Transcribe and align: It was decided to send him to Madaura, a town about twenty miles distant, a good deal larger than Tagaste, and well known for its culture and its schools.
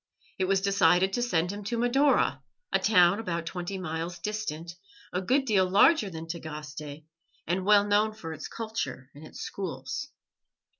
It 0.39 0.45
was 0.45 0.61
decided 0.61 1.13
to 1.13 1.21
send 1.21 1.51
him 1.51 1.63
to 1.65 1.77
Madaura, 1.77 2.41
a 2.73 2.79
town 2.79 3.19
about 3.19 3.45
twenty 3.45 3.77
miles 3.77 4.17
distant, 4.17 4.73
a 5.13 5.21
good 5.21 5.45
deal 5.45 5.69
larger 5.69 6.09
than 6.09 6.25
Tagaste, 6.25 7.03
and 7.45 7.65
well 7.65 7.85
known 7.85 8.13
for 8.13 8.33
its 8.33 8.47
culture 8.47 9.11
and 9.13 9.23
its 9.27 9.41
schools. 9.41 10.09